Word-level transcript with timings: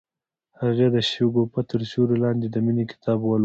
هغې 0.61 0.87
د 0.95 0.97
شګوفه 1.09 1.61
تر 1.69 1.81
سیوري 1.89 2.17
لاندې 2.23 2.47
د 2.49 2.55
مینې 2.65 2.85
کتاب 2.91 3.19
ولوست. 3.23 3.39